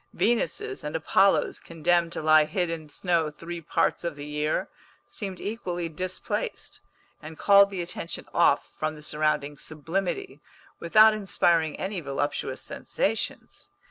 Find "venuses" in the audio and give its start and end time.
0.13-0.83